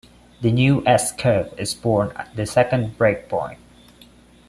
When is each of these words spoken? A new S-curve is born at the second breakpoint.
A 0.41 0.49
new 0.51 0.81
S-curve 0.87 1.53
is 1.59 1.75
born 1.75 2.11
at 2.15 2.35
the 2.35 2.47
second 2.47 2.97
breakpoint. 2.97 3.57